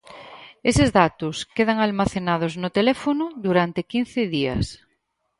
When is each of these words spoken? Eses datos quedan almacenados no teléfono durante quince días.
Eses 0.71 0.89
datos 1.01 1.35
quedan 1.55 1.77
almacenados 1.87 2.53
no 2.61 2.69
teléfono 2.77 3.25
durante 3.45 3.81
quince 3.91 4.21
días. 4.35 4.65